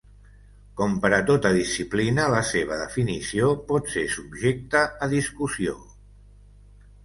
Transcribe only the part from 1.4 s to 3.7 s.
disciplina la seva definició